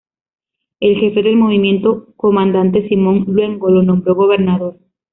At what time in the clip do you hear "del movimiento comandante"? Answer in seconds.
1.21-2.87